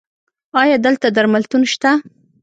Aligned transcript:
ایا 0.61 0.77
دلته 0.85 1.07
درملتون 1.15 1.63
شته؟ 1.71 1.91